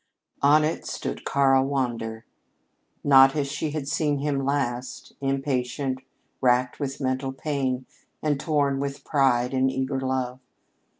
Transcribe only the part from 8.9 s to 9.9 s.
pride and